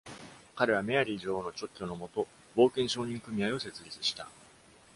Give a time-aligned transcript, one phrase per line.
[0.55, 4.27] 彼はメアリー女王の勅許の下、冒険商人組合を設立した。